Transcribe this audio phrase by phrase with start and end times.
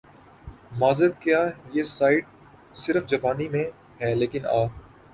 [0.79, 1.35] معذرت کہ
[1.73, 2.25] یہ سائیٹ
[2.75, 3.63] صرف جاپانی میں
[4.01, 4.63] ھے لیکن آ